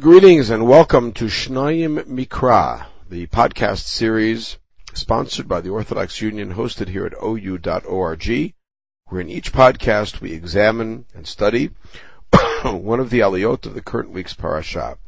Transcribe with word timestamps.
Greetings 0.00 0.50
and 0.50 0.68
welcome 0.68 1.12
to 1.14 1.24
Shnayim 1.24 2.04
Mikra, 2.04 2.86
the 3.10 3.26
podcast 3.26 3.80
series 3.80 4.56
sponsored 4.94 5.48
by 5.48 5.60
the 5.60 5.70
Orthodox 5.70 6.20
Union 6.22 6.54
hosted 6.54 6.86
here 6.86 7.04
at 7.04 7.14
ou.org, 7.20 8.54
where 9.06 9.20
in 9.20 9.28
each 9.28 9.52
podcast 9.52 10.20
we 10.20 10.32
examine 10.34 11.04
and 11.16 11.26
study 11.26 11.70
one 12.62 13.00
of 13.00 13.10
the 13.10 13.20
aliyot 13.20 13.66
of 13.66 13.74
the 13.74 13.82
current 13.82 14.10
week's 14.10 14.34
parasha. 14.34 14.98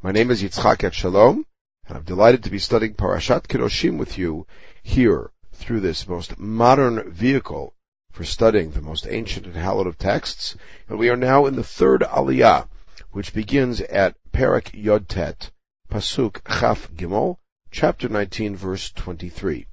My 0.00 0.12
name 0.12 0.30
is 0.30 0.44
Yitzchak 0.44 0.88
Etshalom, 0.88 1.44
and 1.88 1.98
I'm 1.98 2.04
delighted 2.04 2.44
to 2.44 2.50
be 2.50 2.60
studying 2.60 2.94
Parashat 2.94 3.48
Kedoshim 3.48 3.98
with 3.98 4.16
you 4.16 4.46
here 4.84 5.32
through 5.54 5.80
this 5.80 6.06
most 6.06 6.38
modern 6.38 7.10
vehicle 7.10 7.74
for 8.12 8.24
studying 8.24 8.70
the 8.70 8.80
most 8.80 9.08
ancient 9.10 9.46
and 9.46 9.56
hallowed 9.56 9.88
of 9.88 9.98
texts. 9.98 10.54
And 10.88 11.00
we 11.00 11.08
are 11.08 11.16
now 11.16 11.46
in 11.46 11.56
the 11.56 11.64
third 11.64 12.02
aliyah, 12.02 12.68
which 13.12 13.34
begins 13.34 13.80
at 13.80 14.16
Perak 14.32 14.72
Yodtet, 14.72 15.50
Pasuk 15.90 16.40
Chaf 16.46 16.90
Gimel, 16.92 17.36
chapter 17.70 18.08
19, 18.08 18.56
verse 18.56 18.92
23. 18.92 19.66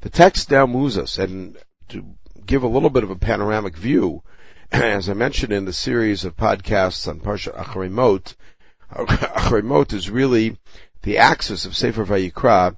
The 0.00 0.10
text 0.10 0.50
now 0.50 0.66
moves 0.66 0.96
us, 0.96 1.18
and 1.18 1.58
to 1.88 2.14
give 2.46 2.62
a 2.62 2.68
little 2.68 2.88
bit 2.88 3.04
of 3.04 3.10
a 3.10 3.16
panoramic 3.16 3.76
view, 3.76 4.22
as 4.72 5.10
I 5.10 5.14
mentioned 5.14 5.52
in 5.52 5.66
the 5.66 5.72
series 5.72 6.24
of 6.24 6.36
podcasts 6.36 7.06
on 7.06 7.20
Parsha 7.20 7.54
Acharemot, 7.54 8.34
Acharemot 8.90 9.92
is 9.92 10.08
really 10.08 10.58
the 11.02 11.18
axis 11.18 11.66
of 11.66 11.76
Sefer 11.76 12.06
Vayikra, 12.06 12.76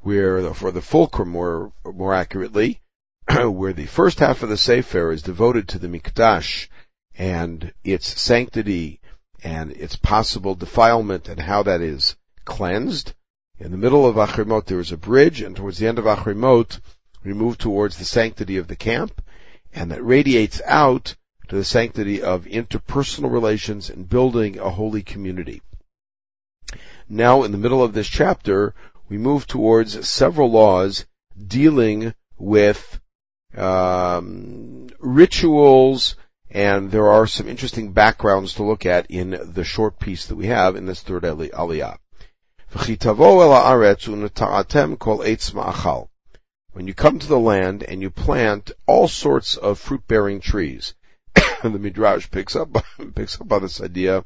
where, 0.00 0.52
for 0.52 0.72
the 0.72 0.82
fulcrum 0.82 1.28
more, 1.28 1.72
more 1.84 2.14
accurately, 2.14 2.80
where 3.30 3.72
the 3.72 3.86
first 3.86 4.18
half 4.18 4.42
of 4.42 4.48
the 4.48 4.56
Sefer 4.56 5.12
is 5.12 5.22
devoted 5.22 5.68
to 5.68 5.78
the 5.78 5.88
Mikdash, 5.88 6.68
and 7.16 7.72
its 7.84 8.20
sanctity 8.20 9.00
and 9.42 9.72
its 9.72 9.96
possible 9.96 10.54
defilement 10.54 11.28
and 11.28 11.40
how 11.40 11.62
that 11.62 11.80
is 11.80 12.16
cleansed. 12.44 13.14
In 13.58 13.70
the 13.70 13.76
middle 13.76 14.06
of 14.06 14.16
Achrimot 14.16 14.66
there 14.66 14.80
is 14.80 14.92
a 14.92 14.96
bridge, 14.96 15.42
and 15.42 15.56
towards 15.56 15.78
the 15.78 15.86
end 15.86 15.98
of 15.98 16.06
Achrimot 16.06 16.80
we 17.24 17.32
move 17.32 17.58
towards 17.58 17.98
the 17.98 18.04
sanctity 18.04 18.56
of 18.56 18.68
the 18.68 18.76
camp, 18.76 19.22
and 19.72 19.90
that 19.90 20.04
radiates 20.04 20.60
out 20.64 21.16
to 21.48 21.56
the 21.56 21.64
sanctity 21.64 22.22
of 22.22 22.44
interpersonal 22.44 23.32
relations 23.32 23.90
and 23.90 24.08
building 24.08 24.58
a 24.58 24.70
holy 24.70 25.02
community. 25.02 25.62
Now, 27.08 27.42
in 27.42 27.52
the 27.52 27.58
middle 27.58 27.82
of 27.82 27.94
this 27.94 28.08
chapter, 28.08 28.74
we 29.08 29.16
move 29.18 29.46
towards 29.46 30.06
several 30.06 30.50
laws 30.50 31.06
dealing 31.46 32.14
with 32.36 33.00
um, 33.56 34.88
rituals 35.00 36.16
and 36.50 36.90
there 36.90 37.08
are 37.08 37.26
some 37.26 37.48
interesting 37.48 37.92
backgrounds 37.92 38.54
to 38.54 38.62
look 38.62 38.86
at 38.86 39.10
in 39.10 39.38
the 39.52 39.64
short 39.64 39.98
piece 39.98 40.26
that 40.26 40.36
we 40.36 40.46
have 40.46 40.76
in 40.76 40.86
this 40.86 41.02
third 41.02 41.24
aliyah. 41.24 41.98
When 46.72 46.86
you 46.86 46.94
come 46.94 47.18
to 47.18 47.26
the 47.26 47.38
land 47.38 47.82
and 47.82 48.02
you 48.02 48.10
plant 48.10 48.70
all 48.86 49.08
sorts 49.08 49.56
of 49.56 49.78
fruit-bearing 49.78 50.40
trees, 50.40 50.94
the 51.62 51.70
Midrash 51.70 52.30
picks 52.30 52.56
up, 52.56 52.68
picks 53.14 53.40
up 53.40 53.52
on 53.52 53.62
this 53.62 53.80
idea 53.80 54.24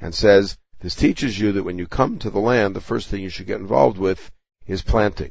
and 0.00 0.14
says, 0.14 0.58
this 0.80 0.94
teaches 0.94 1.38
you 1.38 1.52
that 1.52 1.64
when 1.64 1.78
you 1.78 1.86
come 1.86 2.18
to 2.18 2.30
the 2.30 2.38
land, 2.38 2.76
the 2.76 2.80
first 2.80 3.08
thing 3.08 3.22
you 3.22 3.28
should 3.28 3.46
get 3.46 3.60
involved 3.60 3.98
with 3.98 4.30
is 4.66 4.82
planting. 4.82 5.30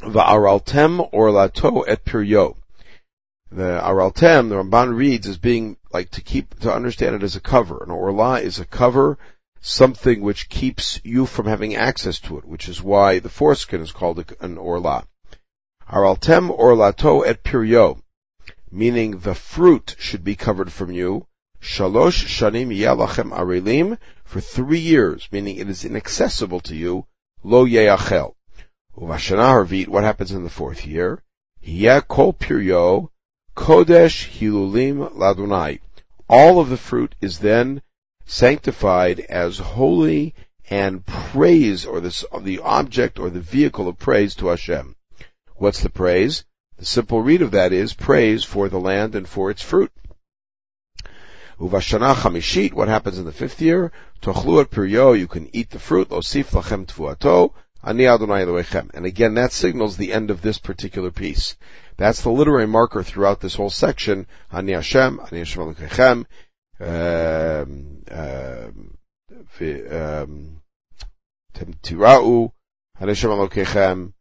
Va'araltem 0.00 1.12
orlato 1.12 1.84
et 1.86 2.04
piryo 2.04 2.56
the 3.54 3.80
Araltem, 3.80 4.48
the 4.48 4.56
Ramban 4.56 4.96
reads 4.96 5.28
as 5.28 5.38
being 5.38 5.76
like 5.92 6.10
to 6.10 6.20
keep, 6.20 6.58
to 6.60 6.74
understand 6.74 7.14
it 7.14 7.22
as 7.22 7.36
a 7.36 7.40
cover. 7.40 7.84
An 7.84 7.90
orla 7.92 8.40
is 8.40 8.58
a 8.58 8.64
cover, 8.64 9.16
something 9.60 10.22
which 10.22 10.48
keeps 10.48 11.00
you 11.04 11.24
from 11.24 11.46
having 11.46 11.76
access 11.76 12.18
to 12.20 12.38
it, 12.38 12.44
which 12.44 12.68
is 12.68 12.82
why 12.82 13.20
the 13.20 13.28
foreskin 13.28 13.80
is 13.80 13.92
called 13.92 14.34
an 14.40 14.58
orla. 14.58 15.06
Araltem 15.88 16.50
orlato 16.50 17.24
et 17.24 17.44
piryo, 17.44 18.00
meaning 18.72 19.20
the 19.20 19.36
fruit 19.36 19.94
should 20.00 20.24
be 20.24 20.34
covered 20.34 20.72
from 20.72 20.90
you. 20.90 21.24
Shalosh 21.62 22.26
shanim 22.26 22.76
yalachem 22.76 23.30
arelim, 23.30 23.98
for 24.24 24.40
three 24.40 24.80
years, 24.80 25.28
meaning 25.30 25.58
it 25.58 25.70
is 25.70 25.84
inaccessible 25.84 26.60
to 26.60 26.74
you. 26.74 27.06
Lo 27.44 27.64
yeachel. 27.64 28.34
Uvashana 28.98 29.44
harvit, 29.44 29.86
what 29.86 30.02
happens 30.02 30.32
in 30.32 30.42
the 30.42 30.50
fourth 30.50 30.84
year? 30.84 31.22
Hiya 31.60 32.02
kol 32.02 32.32
piryo, 32.32 33.10
Kodesh 33.56 34.28
Hilulim 34.30 35.14
Ladunai. 35.14 35.78
All 36.28 36.58
of 36.58 36.70
the 36.70 36.76
fruit 36.76 37.14
is 37.20 37.38
then 37.38 37.82
sanctified 38.26 39.20
as 39.20 39.58
holy 39.58 40.34
and 40.68 41.06
praise, 41.06 41.86
or 41.86 42.00
the, 42.00 42.26
the 42.40 42.58
object 42.60 43.18
or 43.18 43.30
the 43.30 43.40
vehicle 43.40 43.86
of 43.86 43.98
praise 43.98 44.34
to 44.36 44.48
Hashem. 44.48 44.96
What's 45.56 45.82
the 45.82 45.90
praise? 45.90 46.44
The 46.78 46.84
simple 46.84 47.22
read 47.22 47.42
of 47.42 47.52
that 47.52 47.72
is 47.72 47.94
praise 47.94 48.42
for 48.42 48.68
the 48.68 48.80
land 48.80 49.14
and 49.14 49.28
for 49.28 49.50
its 49.50 49.62
fruit. 49.62 49.92
Uvashana 51.60 52.14
chamishit, 52.14 52.72
what 52.72 52.88
happens 52.88 53.18
in 53.18 53.24
the 53.24 53.32
fifth 53.32 53.62
year? 53.62 53.92
Tochlu 54.20 54.62
et 54.62 54.70
piryo, 54.70 55.16
you 55.16 55.28
can 55.28 55.48
eat 55.54 55.70
the 55.70 55.78
fruit, 55.78 56.08
osif 56.08 56.46
lachem 56.46 56.86
tvuato. 56.86 57.52
And 57.86 59.06
again, 59.06 59.34
that 59.34 59.52
signals 59.52 59.96
the 59.96 60.12
end 60.12 60.30
of 60.30 60.40
this 60.40 60.58
particular 60.58 61.10
piece. 61.10 61.56
That's 61.96 62.22
the 62.22 62.30
literary 62.30 62.66
marker 62.66 63.02
throughout 63.02 63.40
this 63.40 63.54
whole 63.54 63.70
section. 63.70 64.26
Ani 64.50 64.72
Hashem, 64.72 65.20
Ani 65.20 65.38
Hashem 65.38 65.62
Elohechem, 65.62 66.24
um, 66.80 68.02
um, 68.10 68.98
Ani 73.00 73.10
Hashem 73.10 73.30
Elohechem, 73.30 74.12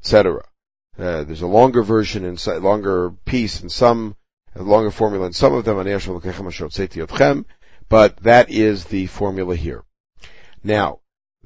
etc. 0.00 0.44
Uh, 0.98 1.24
there's 1.24 1.42
a 1.42 1.46
longer 1.46 1.82
version 1.82 2.24
and 2.24 2.46
longer 2.62 3.10
piece 3.24 3.60
and 3.60 3.72
some, 3.72 4.16
a 4.54 4.62
longer 4.62 4.90
formula 4.90 5.26
in 5.26 5.32
some 5.32 5.54
of 5.54 5.64
them, 5.64 5.78
Ani 5.78 5.92
Hashem 5.92 6.14
Elohechem 6.14 6.46
Asher 6.46 6.68
Yotchem, 6.68 7.46
but 7.88 8.18
that 8.18 8.50
is 8.50 8.84
the 8.84 9.06
formula 9.06 9.56
here. 9.56 9.82
Now, 10.62 11.00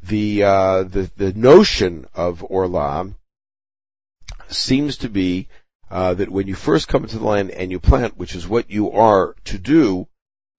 the, 0.08 0.44
uh, 0.44 0.82
the, 0.84 1.10
the 1.16 1.32
notion 1.32 2.06
of 2.14 2.44
Orla 2.44 3.12
seems 4.48 4.98
to 4.98 5.08
be 5.08 5.48
uh, 5.90 6.14
that 6.14 6.30
when 6.30 6.46
you 6.46 6.54
first 6.54 6.88
come 6.88 7.04
into 7.04 7.18
the 7.18 7.24
land 7.24 7.50
and 7.50 7.70
you 7.70 7.78
plant, 7.78 8.16
which 8.16 8.34
is 8.34 8.48
what 8.48 8.70
you 8.70 8.92
are 8.92 9.34
to 9.44 9.58
do, 9.58 10.08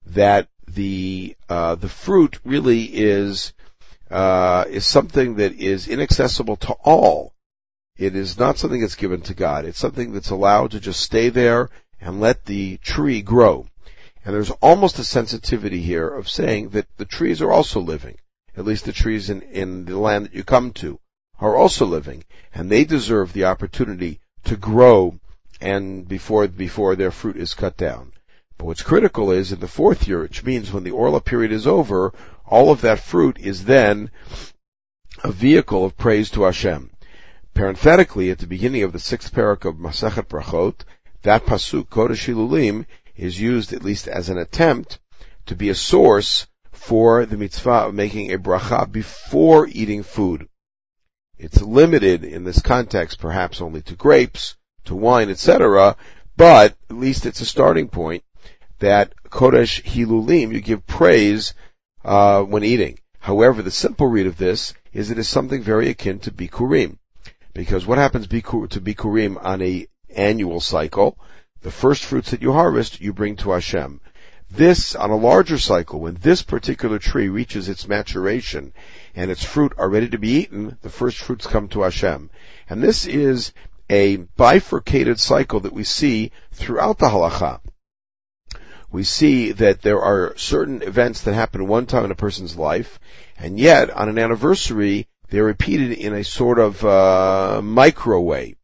that 0.05 0.47
the 0.67 1.35
uh, 1.49 1.75
the 1.75 1.89
fruit 1.89 2.39
really 2.43 2.83
is 2.83 3.53
uh, 4.09 4.65
is 4.69 4.85
something 4.85 5.35
that 5.35 5.53
is 5.53 5.87
inaccessible 5.87 6.55
to 6.57 6.73
all. 6.83 7.33
It 7.97 8.15
is 8.15 8.37
not 8.37 8.57
something 8.57 8.79
that's 8.79 8.95
given 8.95 9.21
to 9.21 9.33
God. 9.33 9.65
It's 9.65 9.79
something 9.79 10.13
that's 10.13 10.29
allowed 10.29 10.71
to 10.71 10.79
just 10.79 10.99
stay 11.01 11.29
there 11.29 11.69
and 11.99 12.21
let 12.21 12.45
the 12.45 12.77
tree 12.77 13.21
grow. 13.21 13.65
And 14.23 14.35
there's 14.35 14.51
almost 14.51 14.99
a 14.99 15.03
sensitivity 15.03 15.81
here 15.81 16.07
of 16.07 16.29
saying 16.29 16.69
that 16.69 16.87
the 16.97 17.05
trees 17.05 17.41
are 17.41 17.51
also 17.51 17.79
living, 17.79 18.17
at 18.57 18.65
least 18.65 18.85
the 18.85 18.91
trees 18.91 19.29
in, 19.29 19.41
in 19.43 19.85
the 19.85 19.97
land 19.97 20.25
that 20.25 20.33
you 20.33 20.43
come 20.43 20.71
to 20.73 20.99
are 21.39 21.55
also 21.55 21.85
living, 21.85 22.23
and 22.53 22.69
they 22.69 22.83
deserve 22.83 23.31
the 23.31 23.45
opportunity 23.45 24.19
to 24.43 24.57
grow 24.57 25.19
and 25.61 26.07
before 26.07 26.47
before 26.47 26.95
their 26.95 27.11
fruit 27.11 27.37
is 27.37 27.53
cut 27.53 27.77
down. 27.77 28.11
But 28.57 28.65
what's 28.65 28.81
critical 28.81 29.31
is 29.31 29.51
in 29.51 29.59
the 29.59 29.67
fourth 29.67 30.07
year, 30.07 30.21
which 30.21 30.43
means 30.43 30.71
when 30.71 30.83
the 30.83 30.91
Orla 30.91 31.21
period 31.21 31.51
is 31.51 31.67
over, 31.67 32.13
all 32.45 32.71
of 32.71 32.81
that 32.81 32.99
fruit 32.99 33.37
is 33.39 33.65
then 33.65 34.09
a 35.23 35.31
vehicle 35.31 35.85
of 35.85 35.97
praise 35.97 36.31
to 36.31 36.43
Hashem. 36.43 36.89
Parenthetically, 37.53 38.31
at 38.31 38.39
the 38.39 38.47
beginning 38.47 38.83
of 38.83 38.93
the 38.93 38.99
sixth 38.99 39.33
parak 39.33 39.65
of 39.65 39.75
Masachet 39.75 40.27
Brachot, 40.27 40.81
that 41.21 41.45
pasuk 41.45 41.89
Kodesh 41.89 42.25
Hilulim 42.25 42.85
is 43.15 43.39
used 43.39 43.73
at 43.73 43.83
least 43.83 44.07
as 44.07 44.29
an 44.29 44.37
attempt 44.39 44.99
to 45.45 45.55
be 45.55 45.69
a 45.69 45.75
source 45.75 46.47
for 46.87 47.25
the 47.25 47.35
mitzvah 47.35 47.87
of 47.87 47.93
making 47.93 48.31
a 48.31 48.39
bracha 48.39 48.89
before 48.89 49.67
eating 49.67 50.03
food. 50.03 50.47
It's 51.37 51.61
limited 51.61 52.23
in 52.23 52.45
this 52.45 52.61
context 52.61 53.19
perhaps 53.19 53.59
only 53.59 53.81
to 53.81 53.95
grapes, 53.95 54.55
to 54.85 54.95
wine, 54.95 55.29
etc., 55.29 55.97
but 56.37 56.77
at 56.89 56.95
least 56.95 57.25
it's 57.25 57.41
a 57.41 57.45
starting 57.45 57.89
point 57.89 58.23
that 58.79 59.11
Kodesh 59.29 59.83
Hilulim, 59.83 60.53
you 60.53 60.61
give 60.61 60.87
praise 60.87 61.53
uh, 62.05 62.43
when 62.43 62.63
eating. 62.63 62.99
However, 63.19 63.61
the 63.61 63.69
simple 63.69 64.07
read 64.07 64.27
of 64.27 64.37
this 64.37 64.73
is 64.93 65.11
it 65.11 65.19
is 65.19 65.27
something 65.27 65.61
very 65.61 65.89
akin 65.89 66.19
to 66.19 66.31
Bikurim. 66.31 66.99
Because 67.53 67.85
what 67.85 67.97
happens 67.97 68.27
to 68.27 68.41
Bikurim 68.81 69.37
on 69.43 69.61
a 69.61 69.87
annual 70.15 70.61
cycle? 70.61 71.17
The 71.63 71.71
first 71.71 72.05
fruits 72.05 72.31
that 72.31 72.41
you 72.41 72.53
harvest, 72.53 73.01
you 73.01 73.11
bring 73.11 73.35
to 73.37 73.51
Hashem. 73.51 73.99
This, 74.49 74.95
on 74.95 75.09
a 75.09 75.17
larger 75.17 75.57
cycle, 75.57 75.99
when 75.99 76.15
this 76.21 76.41
particular 76.41 76.99
tree 76.99 77.27
reaches 77.27 77.67
its 77.67 77.87
maturation 77.87 78.73
and 79.13 79.29
its 79.29 79.43
fruit 79.43 79.73
are 79.77 79.89
ready 79.89 80.07
to 80.09 80.17
be 80.17 80.29
eaten, 80.29 80.77
the 80.81 80.89
first 80.89 81.17
fruits 81.17 81.45
come 81.45 81.67
to 81.69 81.81
Hashem. 81.81 82.29
And 82.69 82.81
this 82.81 83.05
is 83.05 83.51
a 83.89 84.15
bifurcated 84.15 85.19
cycle 85.19 85.59
that 85.59 85.73
we 85.73 85.83
see 85.83 86.31
throughout 86.51 86.97
the 86.97 87.09
halacha. 87.09 87.59
we 88.89 89.03
see 89.03 89.51
that 89.51 89.81
there 89.81 90.01
are 90.01 90.33
certain 90.37 90.81
events 90.81 91.21
that 91.21 91.33
happen 91.33 91.67
one 91.67 91.85
time 91.85 92.05
in 92.05 92.11
a 92.11 92.15
person's 92.15 92.55
life, 92.55 92.99
and 93.37 93.59
yet 93.59 93.89
on 93.89 94.07
an 94.07 94.17
anniversary, 94.17 95.07
they're 95.29 95.43
repeated 95.43 95.91
in 95.91 96.13
a 96.13 96.23
sort 96.23 96.57
of 96.57 96.83
uh, 96.85 97.61
micro 97.61 98.21
way. 98.21 98.55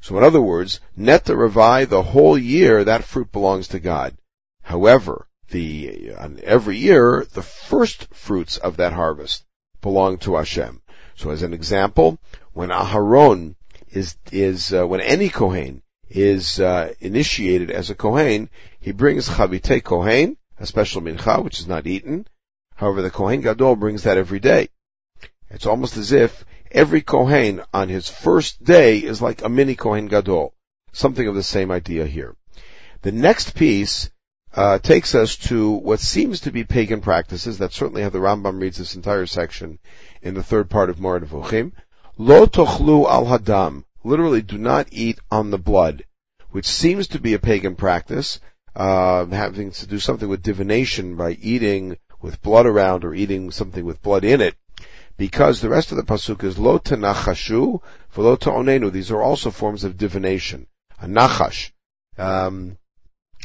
So 0.00 0.16
in 0.18 0.24
other 0.24 0.40
words, 0.40 0.80
net 0.96 1.24
the 1.24 1.34
ravai, 1.34 1.88
the 1.88 2.02
whole 2.02 2.38
year, 2.38 2.84
that 2.84 3.04
fruit 3.04 3.32
belongs 3.32 3.68
to 3.68 3.80
God. 3.80 4.16
However, 4.62 5.26
the, 5.52 6.12
every 6.42 6.78
year, 6.78 7.26
the 7.32 7.42
first 7.42 8.12
fruits 8.12 8.56
of 8.56 8.78
that 8.78 8.92
harvest 8.92 9.44
belong 9.80 10.18
to 10.18 10.36
Hashem. 10.36 10.82
So 11.14 11.30
as 11.30 11.42
an 11.42 11.54
example, 11.54 12.18
when 12.52 12.70
Aharon 12.70 13.54
is, 13.90 14.16
is, 14.32 14.72
uh, 14.72 14.86
when 14.86 15.00
any 15.00 15.28
Kohen 15.28 15.82
is, 16.10 16.58
uh, 16.58 16.94
initiated 17.00 17.70
as 17.70 17.90
a 17.90 17.94
Kohen, 17.94 18.50
he 18.80 18.92
brings 18.92 19.28
Chavite 19.28 19.84
Kohen, 19.84 20.36
a 20.58 20.66
special 20.66 21.02
mincha, 21.02 21.42
which 21.42 21.60
is 21.60 21.68
not 21.68 21.86
eaten. 21.86 22.26
However, 22.74 23.02
the 23.02 23.10
Kohen 23.10 23.42
Gadol 23.42 23.76
brings 23.76 24.02
that 24.02 24.18
every 24.18 24.40
day. 24.40 24.68
It's 25.50 25.66
almost 25.66 25.96
as 25.96 26.12
if 26.12 26.44
every 26.70 27.02
Kohen 27.02 27.62
on 27.72 27.88
his 27.88 28.08
first 28.08 28.64
day 28.64 28.98
is 28.98 29.20
like 29.20 29.44
a 29.44 29.48
mini 29.48 29.74
Kohen 29.74 30.08
Gadol. 30.08 30.54
Something 30.92 31.28
of 31.28 31.34
the 31.34 31.42
same 31.42 31.70
idea 31.70 32.06
here. 32.06 32.34
The 33.02 33.12
next 33.12 33.54
piece 33.54 34.10
uh, 34.54 34.78
takes 34.78 35.14
us 35.14 35.36
to 35.36 35.70
what 35.70 36.00
seems 36.00 36.40
to 36.40 36.50
be 36.50 36.64
pagan 36.64 37.00
practices. 37.00 37.58
That 37.58 37.72
certainly 37.72 38.02
how 38.02 38.10
the 38.10 38.18
Rambam 38.18 38.60
reads 38.60 38.78
this 38.78 38.94
entire 38.94 39.26
section 39.26 39.78
in 40.20 40.34
the 40.34 40.42
third 40.42 40.68
part 40.68 40.90
of 40.90 41.00
Moreh 41.00 41.20
Nevuchim. 41.20 41.72
Lo 42.18 42.46
tochlu 42.46 43.06
al 43.08 43.26
hadam. 43.26 43.84
Literally, 44.04 44.42
do 44.42 44.58
not 44.58 44.88
eat 44.90 45.18
on 45.30 45.50
the 45.50 45.58
blood, 45.58 46.04
which 46.50 46.66
seems 46.66 47.08
to 47.08 47.20
be 47.20 47.34
a 47.34 47.38
pagan 47.38 47.76
practice, 47.76 48.40
uh, 48.74 49.24
having 49.26 49.70
to 49.70 49.86
do 49.86 49.98
something 49.98 50.28
with 50.28 50.42
divination 50.42 51.16
by 51.16 51.30
eating 51.40 51.96
with 52.20 52.42
blood 52.42 52.66
around 52.66 53.04
or 53.04 53.14
eating 53.14 53.50
something 53.50 53.84
with 53.84 54.02
blood 54.02 54.24
in 54.24 54.40
it. 54.40 54.54
Because 55.16 55.60
the 55.60 55.68
rest 55.68 55.92
of 55.92 55.96
the 55.96 56.02
pasuk 56.02 56.42
is 56.42 56.58
lo 56.58 56.78
tenachashu 56.78 57.80
v'lo 58.14 58.38
ta'onenu. 58.38 58.90
These 58.90 59.10
are 59.10 59.22
also 59.22 59.50
forms 59.50 59.84
of 59.84 59.96
divination. 59.96 60.66
A 61.00 61.06
nachash. 61.06 61.70
Um, 62.18 62.76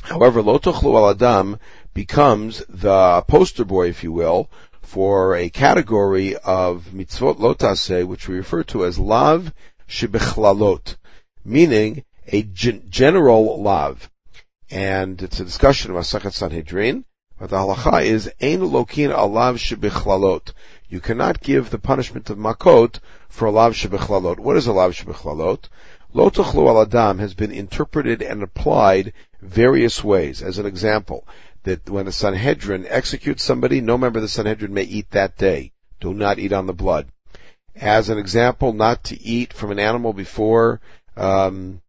However, 0.01 0.41
Lotochlu 0.41 0.95
al 0.95 1.09
Adam 1.09 1.59
becomes 1.93 2.63
the 2.69 3.23
poster 3.27 3.65
boy, 3.65 3.89
if 3.89 4.03
you 4.03 4.11
will, 4.11 4.49
for 4.81 5.35
a 5.35 5.49
category 5.49 6.35
of 6.37 6.85
mitzvot 6.93 7.39
lotase, 7.39 8.05
which 8.05 8.27
we 8.27 8.37
refer 8.37 8.63
to 8.63 8.85
as 8.85 8.97
lav 8.97 9.51
shebechlalot, 9.89 10.95
meaning 11.43 12.03
a 12.27 12.43
general 12.43 13.61
lav. 13.61 14.09
And 14.69 15.21
it's 15.21 15.39
a 15.39 15.45
discussion 15.45 15.91
of 15.91 15.97
Masachet 15.97 16.33
Sanhedrin, 16.33 17.05
but 17.39 17.49
the 17.49 17.57
halacha 17.57 18.03
is 18.03 18.31
ein 18.41 18.59
lokin 18.59 19.13
alav 19.13 19.57
shebechlalot. 19.57 20.53
You 20.89 20.99
cannot 20.99 21.41
give 21.41 21.69
the 21.69 21.79
punishment 21.79 22.29
of 22.29 22.37
makot 22.37 22.99
for 23.29 23.45
a 23.47 23.51
lav 23.51 23.73
shebechlalot. 23.73 24.39
What 24.39 24.57
is 24.57 24.67
a 24.67 24.73
lav 24.73 24.91
shebechlalot? 26.17 26.31
Lotochlu 26.31 26.67
al 26.67 26.81
Adam 26.81 27.19
has 27.19 27.33
been 27.33 27.51
interpreted 27.51 28.21
and 28.21 28.43
applied 28.43 29.13
various 29.41 30.03
ways. 30.03 30.41
As 30.41 30.57
an 30.57 30.65
example, 30.65 31.27
that 31.63 31.89
when 31.89 32.05
the 32.05 32.11
Sanhedrin 32.11 32.85
executes 32.87 33.43
somebody, 33.43 33.81
no 33.81 33.97
member 33.97 34.19
of 34.19 34.23
the 34.23 34.29
Sanhedrin 34.29 34.73
may 34.73 34.83
eat 34.83 35.11
that 35.11 35.37
day. 35.37 35.71
Do 35.99 36.13
not 36.13 36.39
eat 36.39 36.53
on 36.53 36.67
the 36.67 36.73
blood. 36.73 37.07
As 37.75 38.09
an 38.09 38.17
example, 38.17 38.73
not 38.73 39.03
to 39.05 39.21
eat 39.21 39.53
from 39.53 39.71
an 39.71 39.79
animal 39.79 40.13
before, 40.13 40.81
um, 41.15 41.81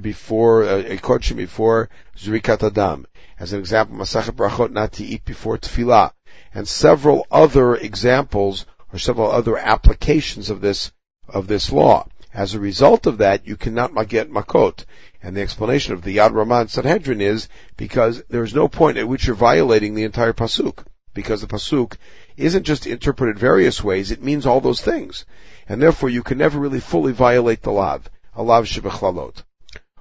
before, 0.00 0.64
uh, 0.64 0.78
a 0.78 0.96
kodshim 0.96 1.36
before 1.36 1.90
Zurikat 2.16 2.62
Adam. 2.62 3.06
As 3.38 3.52
an 3.52 3.60
example, 3.60 3.96
Masachet 3.96 4.34
Brachot, 4.36 4.70
not 4.70 4.92
to 4.92 5.04
eat 5.04 5.24
before 5.24 5.58
Tefillah. 5.58 6.12
And 6.54 6.68
several 6.68 7.26
other 7.30 7.74
examples 7.74 8.64
or 8.92 8.98
several 8.98 9.30
other 9.30 9.58
applications 9.58 10.50
of 10.50 10.60
this, 10.60 10.92
of 11.28 11.46
this 11.48 11.72
law. 11.72 12.06
As 12.34 12.52
a 12.52 12.60
result 12.60 13.06
of 13.06 13.18
that, 13.18 13.46
you 13.46 13.56
cannot 13.56 14.08
get 14.08 14.28
makot. 14.28 14.84
And 15.22 15.36
the 15.36 15.40
explanation 15.40 15.94
of 15.94 16.02
the 16.02 16.16
Yad 16.16 16.32
Ramah 16.32 16.68
Sanhedrin 16.68 17.20
is 17.20 17.48
because 17.76 18.24
there 18.28 18.42
is 18.42 18.52
no 18.52 18.66
point 18.66 18.98
at 18.98 19.06
which 19.06 19.26
you're 19.26 19.36
violating 19.36 19.94
the 19.94 20.02
entire 20.02 20.32
pasuk. 20.32 20.84
Because 21.14 21.42
the 21.42 21.46
pasuk 21.46 21.96
isn't 22.36 22.64
just 22.64 22.88
interpreted 22.88 23.38
various 23.38 23.84
ways, 23.84 24.10
it 24.10 24.20
means 24.20 24.46
all 24.46 24.60
those 24.60 24.80
things. 24.80 25.24
And 25.68 25.80
therefore 25.80 26.10
you 26.10 26.24
can 26.24 26.38
never 26.38 26.58
really 26.58 26.80
fully 26.80 27.12
violate 27.12 27.62
the 27.62 27.70
lav. 27.70 28.10
A 28.34 28.42
lav 28.42 28.64
shebechlalot. 28.64 29.44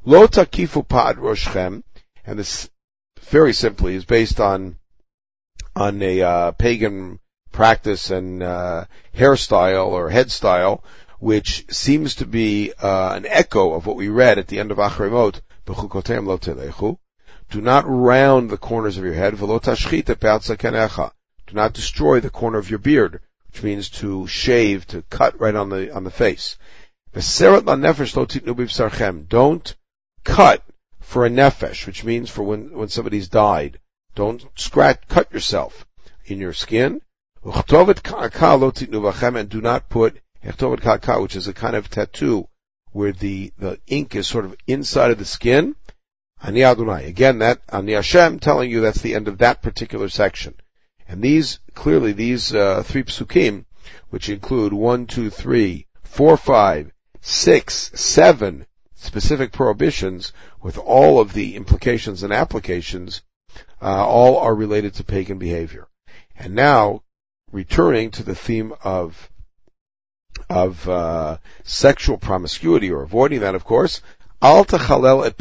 Lo 0.03 0.25
takifu 0.25 0.87
pa'ad 0.87 1.17
roshchem, 1.17 1.83
and 2.25 2.39
this 2.39 2.67
very 3.21 3.53
simply 3.53 3.93
is 3.93 4.05
based 4.05 4.39
on 4.39 4.77
on 5.75 6.01
a 6.01 6.21
uh, 6.21 6.51
pagan 6.53 7.19
practice 7.51 8.09
and 8.09 8.43
uh, 8.43 8.85
hairstyle 9.15 9.87
or 9.87 10.09
head 10.09 10.31
style 10.31 10.83
which 11.23 11.65
seems 11.73 12.15
to 12.15 12.25
be 12.25 12.73
uh, 12.73 13.13
an 13.13 13.25
echo 13.25 13.75
of 13.75 13.85
what 13.85 13.95
we 13.95 14.09
read 14.09 14.37
at 14.37 14.49
the 14.49 14.59
end 14.59 14.71
of 14.71 14.77
Achremot, 14.77 15.39
B'chukotem 15.65 16.27
lo 16.27 16.37
telechu. 16.37 16.97
Do 17.49 17.61
not 17.61 17.85
round 17.87 18.49
the 18.49 18.57
corners 18.57 18.97
of 18.97 19.05
your 19.05 19.13
head. 19.13 19.37
Do 19.37 19.47
not 21.53 21.73
destroy 21.73 22.19
the 22.19 22.29
corner 22.29 22.57
of 22.57 22.69
your 22.69 22.79
beard, 22.79 23.21
which 23.47 23.63
means 23.63 23.87
to 24.01 24.27
shave, 24.27 24.85
to 24.87 25.01
cut 25.03 25.39
right 25.39 25.55
on 25.55 25.69
the, 25.69 25.95
on 25.95 26.03
the 26.03 26.11
face. 26.11 26.57
Don't 27.13 27.23
cut 30.25 30.61
for 30.99 31.25
a 31.25 31.29
nefesh, 31.29 31.85
which 31.85 32.03
means 32.03 32.29
for 32.29 32.43
when, 32.43 32.73
when 32.73 32.89
somebody's 32.89 33.29
died. 33.29 33.79
Don't 34.15 34.45
scratch, 34.55 34.99
cut 35.07 35.31
yourself 35.31 35.85
in 36.25 36.39
your 36.39 36.51
skin. 36.51 37.01
And 37.45 37.53
do 39.49 39.61
not 39.61 39.87
put 39.87 40.17
Hechtovet 40.43 40.81
Kaka, 40.81 41.21
which 41.21 41.35
is 41.35 41.47
a 41.47 41.53
kind 41.53 41.75
of 41.75 41.89
tattoo 41.89 42.47
where 42.91 43.11
the, 43.11 43.51
the 43.57 43.79
ink 43.87 44.15
is 44.15 44.27
sort 44.27 44.45
of 44.45 44.55
inside 44.67 45.11
of 45.11 45.17
the 45.17 45.25
skin. 45.25 45.75
Ani 46.41 46.63
Adonai. 46.63 47.05
Again, 47.05 47.39
that, 47.39 47.61
Ani 47.69 47.93
Hashem 47.93 48.39
telling 48.39 48.69
you 48.69 48.81
that's 48.81 49.01
the 49.01 49.15
end 49.15 49.27
of 49.27 49.37
that 49.37 49.61
particular 49.61 50.09
section. 50.09 50.55
And 51.07 51.21
these, 51.21 51.59
clearly 51.73 52.11
these, 52.11 52.53
uh, 52.53 52.83
three 52.83 53.03
psukim, 53.03 53.65
which 54.09 54.29
include 54.29 54.73
one, 54.73 55.07
two, 55.07 55.29
three, 55.29 55.87
four, 56.03 56.35
five, 56.37 56.91
six, 57.21 57.91
seven 57.95 58.65
specific 58.95 59.51
prohibitions 59.51 60.33
with 60.61 60.77
all 60.77 61.19
of 61.19 61.33
the 61.33 61.55
implications 61.55 62.23
and 62.23 62.33
applications, 62.33 63.21
uh, 63.81 64.05
all 64.05 64.37
are 64.37 64.55
related 64.55 64.93
to 64.95 65.03
pagan 65.03 65.37
behavior. 65.37 65.87
And 66.35 66.53
now, 66.55 67.03
returning 67.51 68.11
to 68.11 68.23
the 68.23 68.35
theme 68.35 68.73
of 68.83 69.29
of 70.53 70.87
uh, 70.87 71.37
sexual 71.63 72.19
promiscuity 72.19 72.91
or 72.91 73.01
avoiding 73.01 73.39
that, 73.39 73.55
of 73.55 73.63
course, 73.63 74.01
al 74.39 74.63
tachalel 74.63 75.25
et 75.25 75.35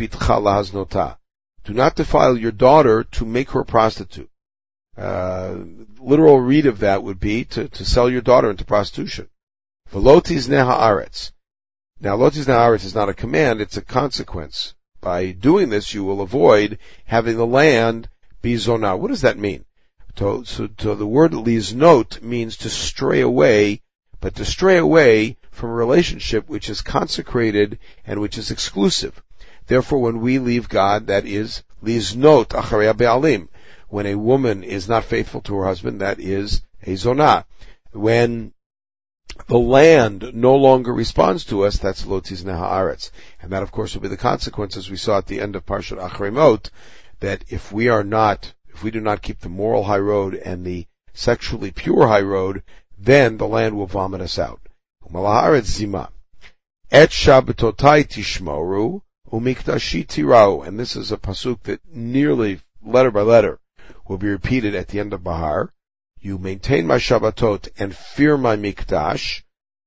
Do 1.65 1.75
not 1.75 1.97
defile 1.97 2.39
your 2.39 2.51
daughter 2.51 3.05
to 3.05 3.27
make 3.27 3.51
her 3.51 3.61
a 3.61 3.65
prostitute. 3.67 4.31
Uh, 4.97 5.57
literal 5.99 6.41
read 6.41 6.65
of 6.65 6.79
that 6.79 7.03
would 7.03 7.21
be 7.21 7.45
to, 7.45 7.69
to 7.69 7.85
sell 7.85 8.09
your 8.09 8.23
daughter 8.23 8.49
into 8.49 8.65
prostitution. 8.65 9.29
Velotis 9.93 10.49
neha 10.49 11.07
Now, 12.01 12.17
lotis 12.17 12.49
neha 12.49 12.73
is 12.73 12.95
not 12.95 13.11
a 13.11 13.15
command; 13.15 13.61
it's 13.61 13.77
a 13.77 13.83
consequence. 13.83 14.75
By 15.03 15.33
doing 15.33 15.69
this, 15.69 15.93
you 15.93 16.05
will 16.05 16.23
avoid 16.23 16.79
having 17.05 17.37
the 17.37 17.47
land 17.47 18.09
be 18.41 18.55
zonah. 18.55 18.99
What 18.99 19.09
does 19.09 19.23
that 19.23 19.37
mean? 19.37 19.67
So, 20.19 20.43
so, 20.45 20.69
so 20.79 20.95
the 20.95 21.07
word 21.07 21.33
liznot 21.33 22.23
means 22.23 22.57
to 22.59 22.71
stray 22.71 23.21
away 23.21 23.83
but 24.23 24.37
to 24.37 24.45
stray 24.45 24.79
away 24.79 25.37
from 25.51 25.71
a 25.71 25.75
relationship 25.75 26.49
which 26.49 26.71
is 26.71 26.81
consecrated 26.81 27.81
and 28.07 28.21
which 28.21 28.39
is 28.39 28.53
exclusive. 28.53 29.21
Therefore, 29.67 30.01
when 30.01 30.21
we 30.21 30.39
leave 30.39 30.69
God, 30.69 31.09
that 31.09 31.27
is 31.27 31.65
liznot 31.85 32.51
acharei 32.51 32.97
be'alim. 32.97 33.49
When 33.89 34.07
a 34.07 34.15
woman 34.15 34.63
is 34.63 34.89
not 34.89 35.05
faithful 35.05 35.41
to 35.43 35.57
her 35.57 35.65
husband, 35.65 36.01
that 36.01 36.21
is 36.21 36.63
a 36.85 36.93
zonah. 36.93 37.45
When 37.91 38.53
the 39.49 39.59
land 39.59 40.31
no 40.35 40.55
longer 40.55 40.95
responds 40.95 41.45
to 41.47 41.65
us, 41.65 41.79
that's 41.79 42.05
lotis 42.05 42.45
nehaaretz. 42.45 43.11
And 43.41 43.51
that, 43.51 43.65
of 43.65 43.73
course, 43.73 43.95
will 43.95 44.03
be 44.03 44.09
the 44.09 44.17
consequences 44.17 44.89
we 44.89 44.97
saw 44.97 45.19
at 45.19 45.27
the 45.27 45.41
end 45.41 45.57
of 45.57 45.67
Parshat 45.67 45.99
Achremot, 45.99 46.71
that 47.19 47.43
if 47.49 47.73
we 47.73 47.89
are 47.89 48.05
not, 48.05 48.53
if 48.69 48.85
we 48.85 48.93
do 48.93 49.01
not 49.01 49.21
keep 49.21 49.41
the 49.41 49.49
moral 49.49 49.83
high 49.83 49.99
road 49.99 50.37
and 50.37 50.65
the 50.65 50.87
sexually 51.13 51.73
pure 51.73 52.07
high 52.07 52.23
road, 52.23 52.63
then 53.05 53.37
the 53.37 53.49
land 53.49 53.77
will 53.77 53.87
vomit 53.87 54.21
us 54.21 54.39
out. 54.39 54.61
zima. 55.65 56.11
Et 56.91 57.11
shabbatotai 57.11 58.07
tishmoru, 58.07 59.03
umikdashi 59.31 60.07
tirau. 60.07 60.67
And 60.67 60.79
this 60.79 60.95
is 60.95 61.11
a 61.11 61.17
pasuk 61.17 61.63
that 61.65 61.81
nearly 61.93 62.61
letter 62.85 63.11
by 63.11 63.23
letter 63.23 63.59
will 64.07 64.19
be 64.19 64.29
repeated 64.29 64.75
at 64.75 64.89
the 64.89 65.01
end 65.01 65.13
of 65.13 65.25
Bahar. 65.25 65.73
You 66.21 66.39
maintain 66.39 66.87
my 66.87 66.99
Shabbatot 66.99 67.71
and 67.79 67.97
fear 67.97 68.37
my 68.37 68.57
mikdash, 68.57 69.43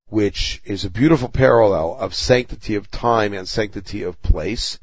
which 0.08 0.62
is 0.66 0.84
a 0.84 0.90
beautiful 0.90 1.30
parallel 1.30 1.96
of 1.96 2.14
sanctity 2.14 2.76
of 2.76 2.92
time 2.92 3.34
and 3.34 3.48
sanctity 3.48 4.04
of 4.04 4.22
place. 4.22 4.80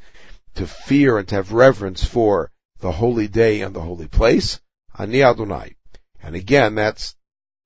To 0.55 0.67
fear 0.67 1.19
and 1.19 1.27
to 1.29 1.35
have 1.37 1.53
reverence 1.53 2.05
for 2.05 2.51
the 2.81 2.93
holy 2.93 3.29
day 3.29 3.63
and 3.63 3.75
the 3.75 3.81
holy 3.81 4.09
place. 4.09 4.61
Ani 4.99 5.23
Adonai. 5.23 5.77
And 6.23 6.35
again, 6.35 6.75
that's, 6.75 7.15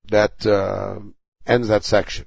that, 0.09 0.47
uh, 0.47 0.99
ends 1.47 1.69
that 1.69 1.85
section. 1.85 2.27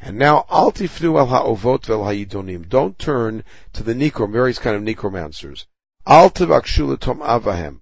And 0.00 0.18
now, 0.18 0.46
al 0.50 0.72
el 0.78 1.26
ha'ovot 1.26 1.86
vel 1.86 2.04
ha'idonim. 2.04 2.68
Don't 2.68 2.98
turn 2.98 3.44
to 3.74 3.82
the 3.82 3.94
necrom, 3.94 4.32
various 4.32 4.58
kind 4.58 4.76
of 4.76 4.82
necromancers. 4.82 5.66
Al 6.06 6.30
avahem. 6.30 7.80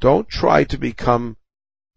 Don't 0.00 0.28
try 0.28 0.64
to 0.64 0.78
become 0.78 1.36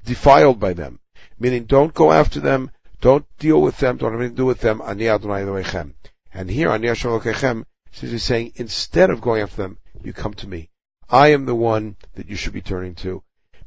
defiled 0.04 0.60
by 0.60 0.74
them. 0.74 1.00
Meaning, 1.40 1.66
don't 1.66 1.94
go 1.94 2.12
after 2.12 2.40
them, 2.40 2.72
don't 3.00 3.26
deal 3.40 3.62
with 3.62 3.78
them, 3.78 3.98
don't 3.98 4.12
have 4.12 4.20
anything 4.20 4.36
to 4.36 4.42
do 4.42 4.46
with 4.46 4.60
them. 4.60 4.82
Ani 4.82 5.08
Adonai 5.08 5.42
Elohechem. 5.42 5.94
And 6.34 6.50
here, 6.50 6.70
Ani 6.70 6.88
Hashem 6.88 7.12
Elohechem, 7.12 7.66
he's 7.92 8.24
saying, 8.24 8.54
instead 8.56 9.10
of 9.10 9.22
going 9.22 9.42
after 9.42 9.58
them, 9.58 9.78
you 10.04 10.14
come 10.14 10.34
to 10.36 10.48
me. 10.48 10.70
I 11.10 11.30
am 11.30 11.46
the 11.46 11.56
one 11.56 11.98
that 12.16 12.30
you 12.30 12.36
should 12.36 12.54
be 12.54 12.62
turning 12.62 12.96
to. 12.96 13.24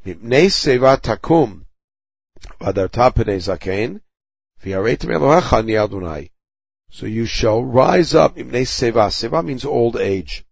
Mipnei 0.06 0.46
seva 0.46 1.00
takum. 1.00 1.63
So 6.90 7.06
you 7.06 7.26
shall 7.26 7.62
rise 7.62 8.14
up. 8.14 8.36
Seva. 8.36 9.10
Seva 9.10 9.44
means 9.44 9.64
old 9.64 9.96
age. 9.96 10.44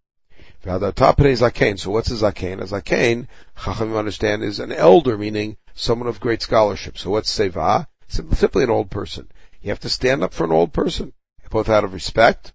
So 0.63 0.77
what's 0.77 2.11
a 2.11 2.15
zakein? 2.15 2.61
A 2.61 2.65
zakein, 2.65 3.27
Chachamim 3.57 3.97
understand, 3.97 4.43
is 4.43 4.59
an 4.59 4.71
elder, 4.71 5.17
meaning 5.17 5.57
someone 5.73 6.07
of 6.07 6.19
great 6.19 6.41
scholarship. 6.41 6.97
So 6.97 7.09
what's 7.09 7.35
seva? 7.35 7.87
Simply 8.07 8.63
an 8.63 8.69
old 8.69 8.89
person. 8.89 9.27
You 9.61 9.69
have 9.69 9.79
to 9.81 9.89
stand 9.89 10.23
up 10.23 10.33
for 10.33 10.43
an 10.43 10.51
old 10.51 10.71
person, 10.71 11.13
both 11.49 11.69
out 11.69 11.83
of 11.83 11.93
respect 11.93 12.53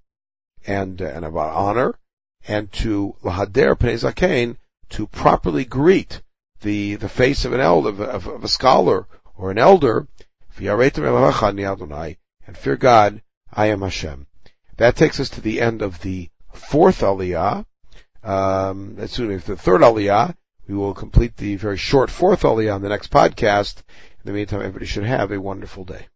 and, 0.66 1.02
uh, 1.02 1.06
and 1.06 1.24
about 1.24 1.54
honor, 1.54 1.94
and 2.46 2.70
to 2.72 3.16
lahader 3.22 3.76
pnei 3.76 4.56
to 4.90 5.06
properly 5.06 5.64
greet 5.64 6.22
the, 6.60 6.96
the 6.96 7.08
face 7.08 7.44
of 7.44 7.52
an 7.52 7.60
elder, 7.60 8.04
of, 8.04 8.26
of 8.26 8.44
a 8.44 8.48
scholar 8.48 9.06
or 9.38 9.50
an 9.50 9.58
elder, 9.58 10.06
and 12.46 12.56
fear 12.56 12.76
God, 12.76 13.22
I 13.52 13.66
am 13.66 13.82
Hashem. 13.82 14.26
That 14.76 14.96
takes 14.96 15.20
us 15.20 15.30
to 15.30 15.40
the 15.40 15.60
end 15.60 15.80
of 15.80 16.00
the 16.02 16.28
fourth 16.52 17.00
aliyah. 17.00 17.64
Um, 18.22 18.96
as 18.98 19.16
the 19.16 19.56
third 19.56 19.80
aliyah, 19.80 20.34
we 20.66 20.74
will 20.74 20.92
complete 20.92 21.36
the 21.36 21.54
very 21.56 21.76
short 21.76 22.10
fourth 22.10 22.42
aliyah 22.42 22.74
on 22.74 22.82
the 22.82 22.88
next 22.88 23.10
podcast. 23.10 23.76
In 23.78 24.24
the 24.24 24.32
meantime, 24.32 24.60
everybody 24.60 24.86
should 24.86 25.04
have 25.04 25.30
a 25.30 25.40
wonderful 25.40 25.84
day. 25.84 26.08